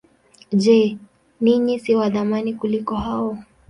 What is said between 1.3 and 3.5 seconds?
ninyi si wa thamani kuliko hao?